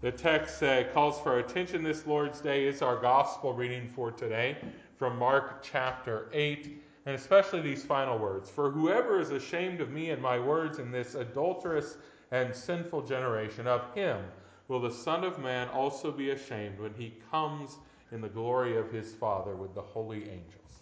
[0.00, 2.64] The text uh, calls for attention this Lord's Day.
[2.64, 4.56] It's our gospel reading for today
[4.96, 10.08] from Mark chapter 8, and especially these final words For whoever is ashamed of me
[10.08, 11.98] and my words in this adulterous
[12.30, 14.24] and sinful generation, of him
[14.68, 17.76] will the Son of Man also be ashamed when he comes
[18.10, 20.80] in the glory of his Father with the holy angels.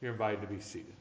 [0.00, 0.94] You're invited to be seated.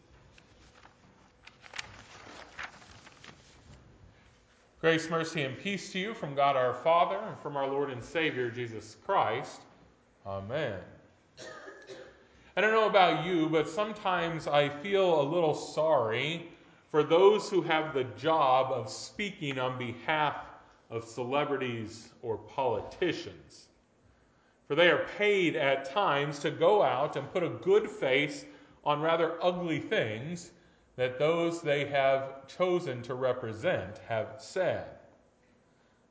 [4.84, 8.04] Grace, mercy, and peace to you from God our Father and from our Lord and
[8.04, 9.62] Savior Jesus Christ.
[10.28, 10.78] Amen.
[12.58, 16.50] I don't know about you, but sometimes I feel a little sorry
[16.92, 20.36] for those who have the job of speaking on behalf
[20.90, 23.68] of celebrities or politicians.
[24.68, 28.44] For they are paid at times to go out and put a good face
[28.84, 30.52] on rather ugly things
[30.96, 34.86] that those they have chosen to represent have said.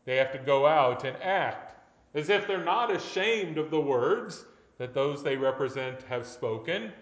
[0.05, 1.77] They have to go out and act
[2.15, 4.45] as if they're not ashamed of the words
[4.79, 6.93] that those they represent have spoken,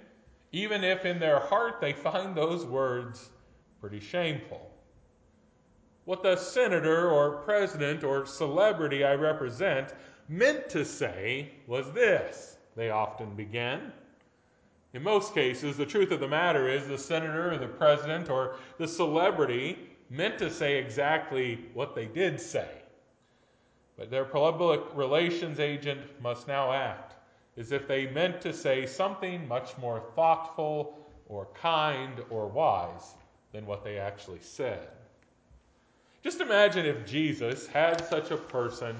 [0.52, 3.30] even if in their heart they find those words
[3.80, 4.70] pretty shameful.
[6.04, 9.94] What the senator or president or celebrity I represent
[10.28, 13.92] meant to say was this, they often began.
[14.92, 18.56] In most cases, the truth of the matter is the senator or the president or
[18.78, 22.68] the celebrity meant to say exactly what they did say.
[23.96, 27.14] But their public relations agent must now act
[27.56, 33.14] as if they meant to say something much more thoughtful or kind or wise
[33.52, 34.88] than what they actually said.
[36.22, 38.96] Just imagine if Jesus had such a person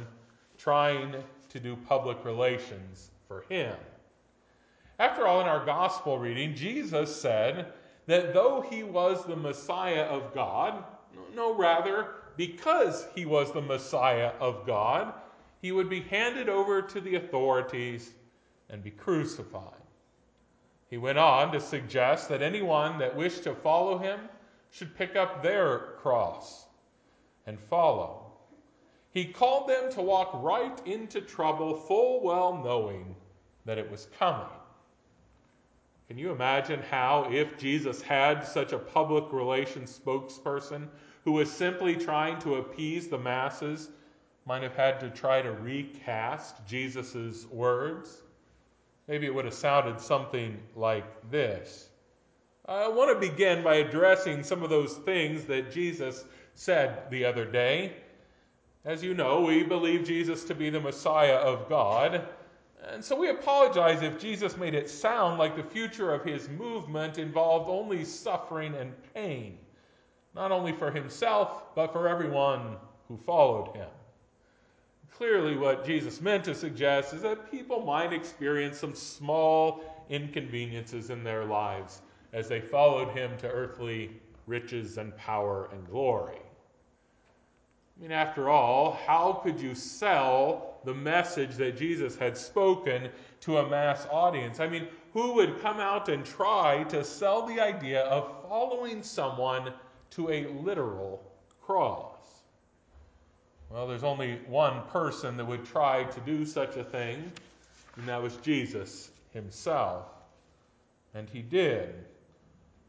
[0.59, 1.15] trying
[1.49, 3.75] to do public relations for him.
[5.01, 7.73] After all, in our gospel reading, Jesus said
[8.05, 10.85] that though he was the Messiah of God,
[11.35, 15.15] no, rather, because he was the Messiah of God,
[15.63, 18.11] he would be handed over to the authorities
[18.69, 19.73] and be crucified.
[20.91, 24.21] He went on to suggest that anyone that wished to follow him
[24.71, 26.67] should pick up their cross
[27.47, 28.33] and follow.
[29.13, 33.17] He called them to walk right into trouble, full well knowing
[33.65, 34.60] that it was coming.
[36.11, 40.89] Can you imagine how, if Jesus had such a public relations spokesperson
[41.23, 43.91] who was simply trying to appease the masses,
[44.45, 48.23] might have had to try to recast Jesus' words?
[49.07, 51.91] Maybe it would have sounded something like this.
[52.67, 56.25] I want to begin by addressing some of those things that Jesus
[56.57, 57.93] said the other day.
[58.85, 62.27] As you know, we believe Jesus to be the Messiah of God.
[62.89, 67.19] And so we apologize if Jesus made it sound like the future of his movement
[67.19, 69.59] involved only suffering and pain,
[70.35, 72.77] not only for himself, but for everyone
[73.09, 73.89] who followed him.
[75.13, 81.23] Clearly, what Jesus meant to suggest is that people might experience some small inconveniences in
[81.23, 82.01] their lives
[82.33, 84.11] as they followed him to earthly
[84.47, 86.41] riches and power and glory.
[88.01, 93.59] I mean, after all, how could you sell the message that Jesus had spoken to
[93.59, 94.59] a mass audience?
[94.59, 99.75] I mean, who would come out and try to sell the idea of following someone
[100.13, 101.23] to a literal
[101.61, 102.17] cross?
[103.69, 107.31] Well, there's only one person that would try to do such a thing,
[107.97, 110.07] and that was Jesus himself.
[111.13, 111.95] And he did.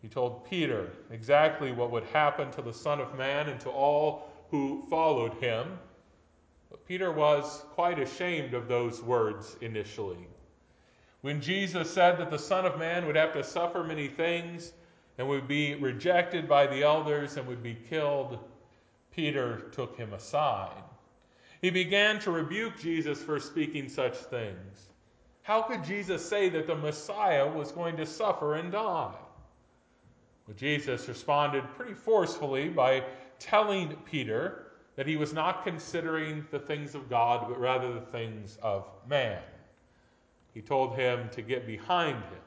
[0.02, 4.31] He told Peter exactly what would happen to the Son of Man and to all
[4.52, 5.80] who followed him.
[6.70, 10.28] But Peter was quite ashamed of those words initially.
[11.22, 14.74] When Jesus said that the Son of Man would have to suffer many things
[15.18, 18.40] and would be rejected by the elders and would be killed,
[19.12, 20.84] Peter took him aside.
[21.62, 24.92] He began to rebuke Jesus for speaking such things.
[25.44, 29.14] How could Jesus say that the Messiah was going to suffer and die?
[30.48, 33.04] Well, Jesus responded pretty forcefully by
[33.42, 38.58] telling Peter that he was not considering the things of God, but rather the things
[38.62, 39.42] of man.
[40.54, 42.42] He told him to get behind him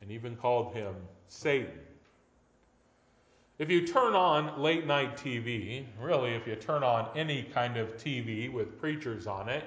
[0.00, 0.94] and even called him
[1.28, 1.78] Satan.
[3.58, 7.96] If you turn on late night TV, really, if you turn on any kind of
[7.96, 9.64] TV with preachers on it,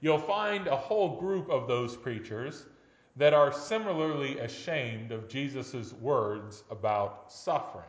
[0.00, 2.64] you'll find a whole group of those preachers
[3.16, 7.84] that are similarly ashamed of Jesus' words about suffering.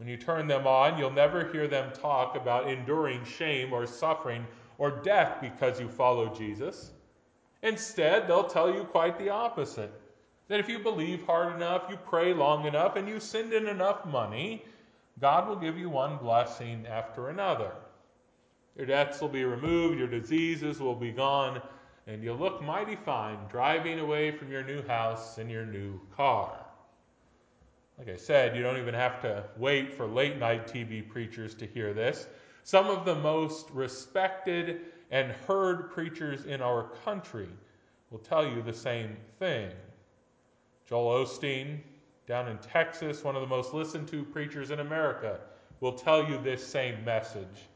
[0.00, 4.46] When you turn them on, you'll never hear them talk about enduring shame or suffering
[4.78, 6.92] or death because you follow Jesus.
[7.62, 9.92] Instead, they'll tell you quite the opposite
[10.48, 14.06] that if you believe hard enough, you pray long enough, and you send in enough
[14.06, 14.64] money,
[15.20, 17.72] God will give you one blessing after another.
[18.78, 21.60] Your debts will be removed, your diseases will be gone,
[22.06, 26.56] and you'll look mighty fine driving away from your new house in your new car.
[28.00, 31.66] Like I said, you don't even have to wait for late night TV preachers to
[31.66, 32.28] hear this.
[32.62, 34.80] Some of the most respected
[35.10, 37.50] and heard preachers in our country
[38.10, 39.68] will tell you the same thing.
[40.88, 41.80] Joel Osteen,
[42.26, 45.38] down in Texas, one of the most listened to preachers in America,
[45.80, 47.68] will tell you this same message.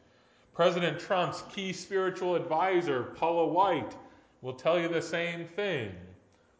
[0.54, 3.94] President Trump's key spiritual advisor, Paula White,
[4.40, 5.92] will tell you the same thing.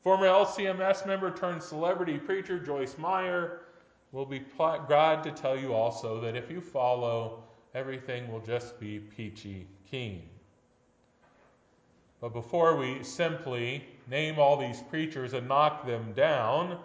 [0.04, 3.60] Former LCMS member turned celebrity preacher Joyce Meyer
[4.12, 4.42] will be
[4.86, 7.42] glad to tell you also that if you follow,
[7.74, 10.28] everything will just be peachy keen.
[12.20, 16.78] But before we simply name all these preachers and knock them down,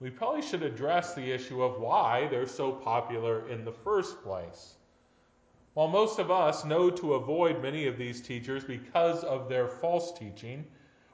[0.00, 4.74] we probably should address the issue of why they're so popular in the first place.
[5.74, 10.10] While most of us know to avoid many of these teachers because of their false
[10.18, 10.64] teaching,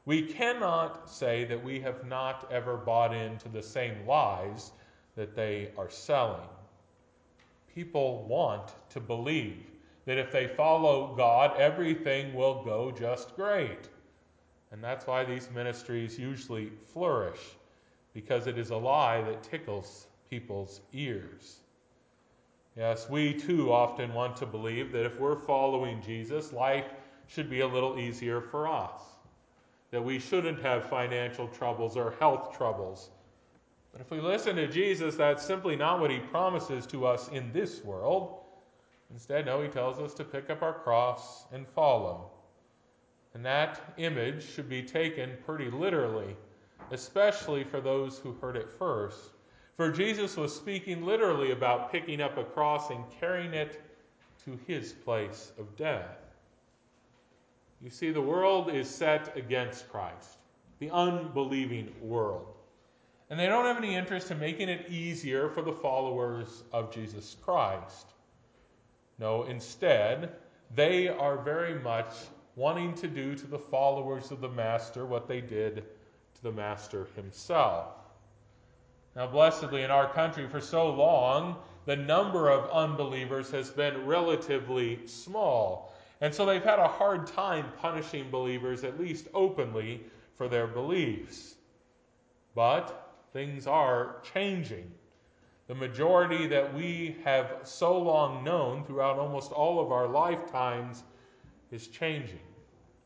[0.07, 4.73] we cannot say that we have not ever bought into the same lies
[5.17, 6.49] that they are selling.
[7.75, 9.71] People want to believe
[10.07, 13.89] that if they follow God, everything will go just great.
[14.73, 17.41] And that's why these ministries usually flourish,
[18.15, 21.59] because it is a lie that tickles people's ears.
[22.77, 26.87] Yes, we too often want to believe that if we're following Jesus, life
[27.27, 29.01] should be a little easier for us,
[29.91, 33.11] that we shouldn't have financial troubles or health troubles.
[33.93, 37.53] But if we listen to Jesus, that's simply not what he promises to us in
[37.53, 38.39] this world.
[39.13, 42.31] Instead, no, he tells us to pick up our cross and follow.
[43.35, 46.37] And that image should be taken pretty literally,
[46.93, 49.33] especially for those who heard it first.
[49.77, 53.83] For Jesus was speaking literally about picking up a cross and carrying it
[54.45, 56.30] to his place of death.
[57.83, 60.39] You see, the world is set against Christ,
[60.81, 62.55] the unbelieving world.
[63.31, 67.37] And they don't have any interest in making it easier for the followers of Jesus
[67.43, 68.13] Christ.
[69.19, 70.33] No, instead,
[70.75, 72.13] they are very much
[72.57, 75.77] wanting to do to the followers of the Master what they did
[76.35, 77.95] to the Master himself.
[79.17, 81.57] Now, blessedly, in our country, for so long,
[81.87, 85.90] the number of unbelievers has been relatively small.
[86.21, 90.03] And so they've had a hard time punishing believers, at least openly,
[90.37, 91.55] for their beliefs.
[92.55, 94.91] But things are changing.
[95.67, 101.05] The majority that we have so long known throughout almost all of our lifetimes
[101.71, 102.41] is changing.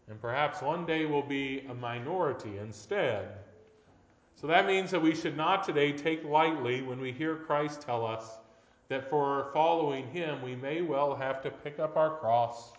[0.08, 3.28] And perhaps one day will be a minority instead.
[4.34, 8.04] So that means that we should not today take lightly when we hear Christ tell
[8.04, 8.38] us
[8.88, 12.72] that for following him we may well have to pick up our cross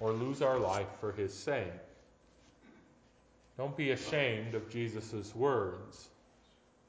[0.00, 1.66] or lose our life for his sake.
[3.56, 6.08] Don't be ashamed of Jesus' words.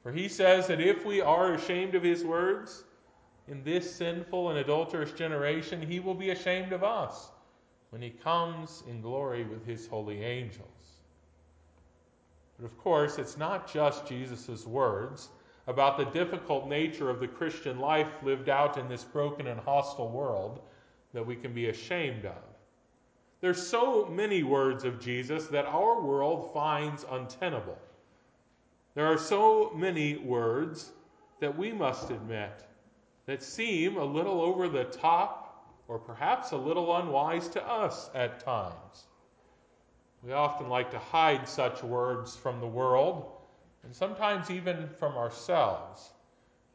[0.02, 2.84] For he says that if we are ashamed of his words
[3.48, 7.30] in this sinful and adulterous generation, he will be ashamed of us
[7.90, 10.68] when he comes in glory with his holy angels.
[12.58, 15.28] But of course, it's not just Jesus' words
[15.66, 20.10] about the difficult nature of the Christian life lived out in this broken and hostile
[20.10, 20.60] world
[21.12, 22.49] that we can be ashamed of.
[23.40, 27.78] There's so many words of Jesus that our world finds untenable.
[28.94, 30.90] There are so many words
[31.40, 32.64] that we must admit
[33.24, 38.40] that seem a little over the top or perhaps a little unwise to us at
[38.40, 39.06] times.
[40.22, 43.32] We often like to hide such words from the world
[43.84, 46.10] and sometimes even from ourselves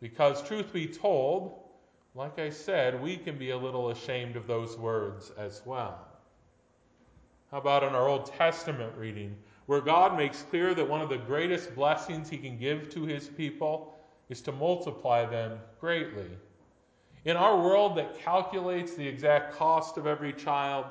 [0.02, 1.60] because, truth be told,
[2.16, 6.15] like I said, we can be a little ashamed of those words as well.
[7.52, 9.36] How about in our Old Testament reading?
[9.66, 13.28] where God makes clear that one of the greatest blessings he can give to his
[13.28, 13.96] people
[14.30, 16.30] is to multiply them greatly.
[17.26, 20.86] In our world that calculates the exact cost of every child,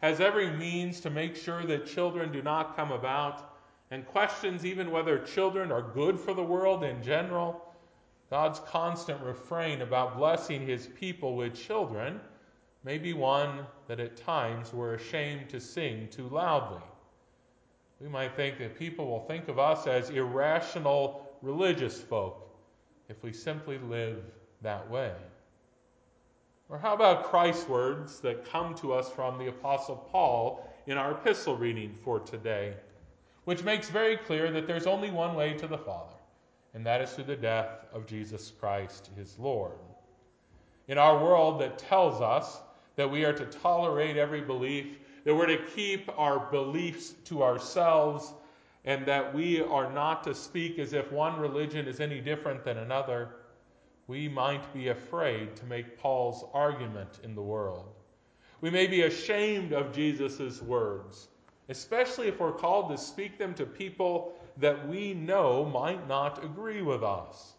[0.00, 3.56] has every means to make sure that children do not come about,
[3.90, 7.62] and questions even whether children are good for the world in general,
[8.30, 12.20] God's constant refrain about blessing his people with children
[12.84, 16.82] may be one that at times we're ashamed to sing too loudly.
[18.00, 22.50] We might think that people will think of us as irrational religious folk
[23.08, 24.22] if we simply live
[24.62, 25.12] that way.
[26.68, 31.12] Or how about Christ's words that come to us from the Apostle Paul in our
[31.12, 32.74] epistle reading for today,
[33.44, 36.16] which makes very clear that there's only one way to the Father,
[36.74, 39.78] and that is through the death of Jesus Christ, his Lord.
[40.88, 42.60] In our world that tells us
[42.96, 48.32] that we are to tolerate every belief, that we're to keep our beliefs to ourselves,
[48.84, 52.78] and that we are not to speak as if one religion is any different than
[52.78, 53.30] another,
[54.06, 57.88] we might be afraid to make Paul's argument in the world.
[58.60, 61.28] We may be ashamed of Jesus' words,
[61.68, 66.82] especially if we're called to speak them to people that we know might not agree
[66.82, 67.54] with us.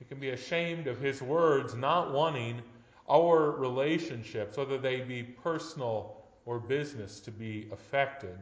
[0.00, 2.62] We can be ashamed of his words not wanting
[3.08, 8.36] our relationships, whether they be personal or business, to be affected.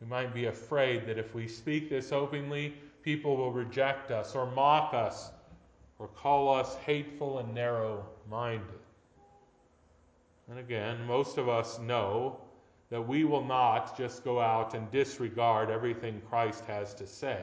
[0.00, 4.50] We might be afraid that if we speak this openly, people will reject us or
[4.50, 5.30] mock us
[5.98, 8.80] or call us hateful and narrow minded.
[10.50, 12.38] And again, most of us know
[12.90, 17.42] that we will not just go out and disregard everything Christ has to say.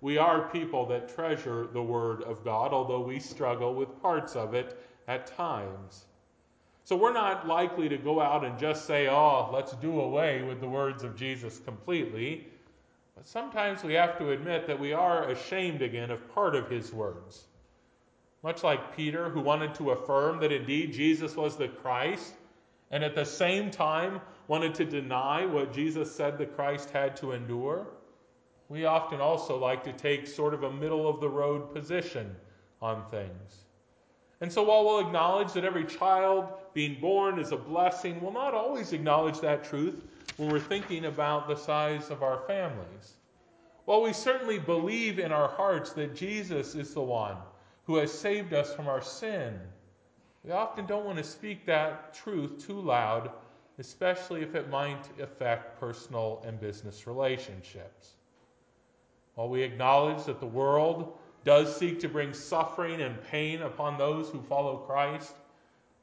[0.00, 4.54] We are people that treasure the Word of God, although we struggle with parts of
[4.54, 6.04] it at times.
[6.84, 10.60] So we're not likely to go out and just say, oh, let's do away with
[10.60, 12.46] the words of Jesus completely.
[13.16, 16.92] But sometimes we have to admit that we are ashamed again of part of his
[16.92, 17.44] words.
[18.42, 22.34] Much like Peter, who wanted to affirm that indeed Jesus was the Christ,
[22.90, 27.32] and at the same time wanted to deny what Jesus said the Christ had to
[27.32, 27.86] endure,
[28.68, 32.34] we often also like to take sort of a middle of the road position
[32.80, 33.67] on things.
[34.40, 38.54] And so, while we'll acknowledge that every child being born is a blessing, we'll not
[38.54, 40.04] always acknowledge that truth
[40.36, 43.14] when we're thinking about the size of our families.
[43.84, 47.36] While we certainly believe in our hearts that Jesus is the one
[47.84, 49.58] who has saved us from our sin,
[50.44, 53.30] we often don't want to speak that truth too loud,
[53.78, 58.16] especially if it might affect personal and business relationships.
[59.34, 64.28] While we acknowledge that the world does seek to bring suffering and pain upon those
[64.28, 65.34] who follow Christ,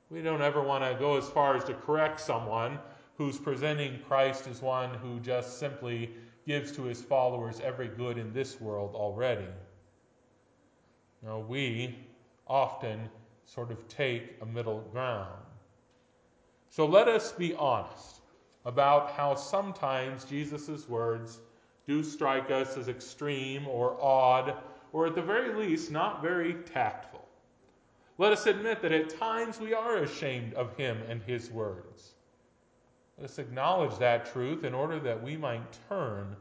[0.09, 2.79] we don't ever want to go as far as to correct someone
[3.17, 6.11] who's presenting Christ as one who just simply
[6.45, 9.47] gives to his followers every good in this world already.
[11.23, 11.95] Now, we
[12.47, 13.09] often
[13.45, 15.41] sort of take a middle ground.
[16.69, 18.21] So let us be honest
[18.65, 21.39] about how sometimes Jesus' words
[21.87, 24.55] do strike us as extreme or odd
[24.95, 27.19] or at the very least, not very tactful.
[28.17, 32.13] Let us admit that at times we are ashamed of him and his words.
[33.17, 36.37] Let us acknowledge that truth in order that we might turn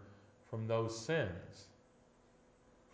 [0.49, 1.65] from those sins.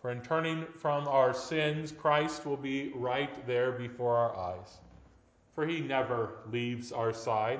[0.01, 4.79] For in turning from our sins, Christ will be right there before our eyes.
[5.53, 7.59] For he never leaves our side.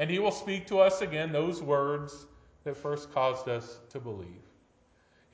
[0.00, 2.26] And he will speak to us again those words
[2.64, 4.42] that first caused us to believe.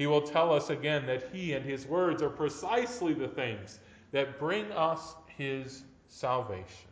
[0.00, 3.80] He will tell us again that He and His words are precisely the things
[4.12, 6.88] that bring us His salvation.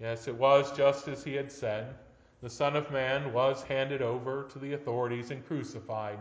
[0.00, 1.96] Yes, it was just as He had said.
[2.40, 6.18] The Son of Man was handed over to the authorities and crucified.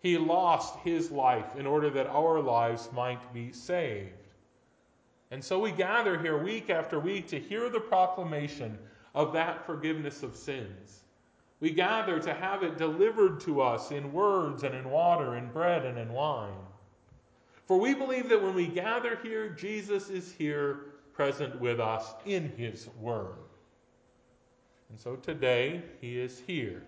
[0.00, 4.26] He lost His life in order that our lives might be saved.
[5.30, 8.76] And so we gather here week after week to hear the proclamation
[9.14, 11.03] of that forgiveness of sins.
[11.64, 15.86] We gather to have it delivered to us in words and in water, in bread
[15.86, 16.52] and in wine.
[17.64, 20.80] For we believe that when we gather here, Jesus is here
[21.14, 23.38] present with us in his word.
[24.90, 26.82] And so today, he is here.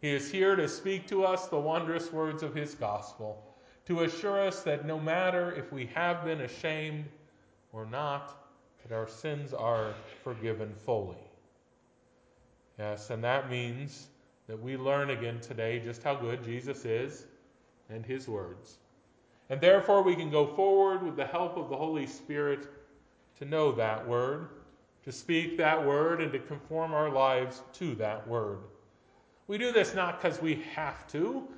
[0.00, 3.42] He is here to speak to us the wondrous words of his gospel,
[3.86, 7.06] to assure us that no matter if we have been ashamed
[7.72, 8.46] or not,
[8.84, 11.16] that our sins are forgiven fully.
[12.78, 14.06] Yes, and that means
[14.52, 17.24] that we learn again today just how good Jesus is
[17.88, 18.76] and his words.
[19.48, 22.68] And therefore, we can go forward with the help of the Holy Spirit
[23.38, 24.50] to know that word,
[25.04, 28.58] to speak that word, and to conform our lives to that word.
[29.46, 31.48] We do this not because we have to,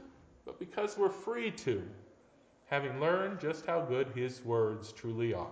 [0.44, 1.82] but because we're free to,
[2.66, 5.50] having learned just how good his words truly are.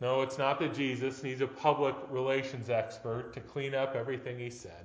[0.00, 4.50] No, it's not that Jesus needs a public relations expert to clean up everything he
[4.50, 4.84] said.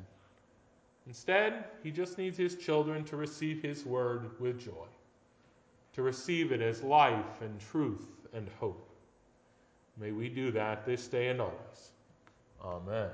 [1.08, 4.88] Instead, he just needs his children to receive his word with joy,
[5.94, 8.90] to receive it as life and truth and hope.
[10.00, 11.92] May we do that this day and always.
[12.64, 13.10] Amen.